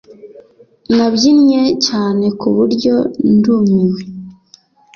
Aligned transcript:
Nabyinnye 0.95 1.61
cyane 1.87 2.25
kuburyo 2.39 2.95
ndumiwe 3.33 3.99